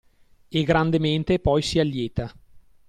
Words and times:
E 0.49 0.63
grandemente 0.63 1.37
poi 1.37 1.61
si 1.61 1.77
allieta 1.77 2.33